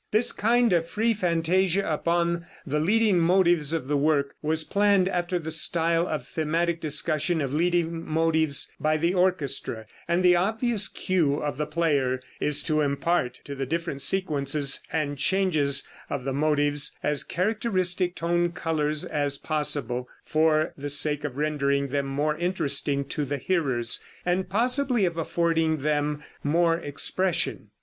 This 0.09 0.31
kind 0.31 0.73
of 0.73 0.87
free 0.89 1.13
fantasia 1.13 1.87
upon 1.87 2.47
the 2.65 2.79
leading 2.79 3.19
motives 3.19 3.71
of 3.71 3.87
the 3.87 3.95
work, 3.97 4.33
was 4.41 4.63
planned 4.63 5.07
after 5.07 5.37
the 5.37 5.51
style 5.51 6.07
of 6.07 6.25
thematic 6.25 6.81
discussion 6.81 7.39
of 7.39 7.53
leading 7.53 8.03
motives 8.09 8.71
by 8.79 8.97
the 8.97 9.13
orchestra, 9.13 9.85
and 10.07 10.23
the 10.23 10.35
obvious 10.35 10.87
cue 10.87 11.35
of 11.35 11.57
the 11.57 11.67
player 11.67 12.19
is 12.39 12.63
to 12.63 12.81
impart 12.81 13.41
to 13.43 13.53
the 13.53 13.67
different 13.67 14.01
sequences 14.01 14.81
and 14.91 15.19
changes 15.19 15.87
of 16.09 16.23
the 16.23 16.33
motives 16.33 16.95
as 17.03 17.23
characteristic 17.23 18.15
tone 18.15 18.53
colors 18.53 19.05
as 19.05 19.37
possible, 19.37 20.09
for 20.25 20.73
the 20.75 20.89
sake 20.89 21.23
of 21.23 21.37
rendering 21.37 21.89
them 21.89 22.07
more 22.07 22.35
interesting 22.37 23.05
to 23.05 23.23
the 23.23 23.37
hearers, 23.37 23.99
and 24.25 24.49
possibly 24.49 25.05
of 25.05 25.15
affording 25.15 25.83
them 25.83 26.23
more 26.41 26.75
expression. 26.77 27.69